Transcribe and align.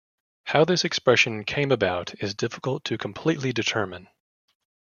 How 0.45 0.65
this 0.65 0.83
expression 0.83 1.43
came 1.43 1.71
about 1.71 2.15
is 2.23 2.33
difficult 2.33 2.83
to 2.85 2.97
completely 2.97 3.53
determine. 3.53 4.07